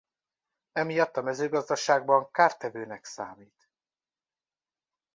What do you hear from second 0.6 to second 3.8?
Emiatt a mezőgazdaságban kártevőnek számít.